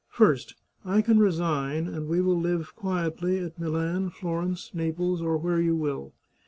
[0.09, 5.61] First, I can resign, and we will live quietly at Milan, Florence, Naples, or where
[5.61, 6.11] you will.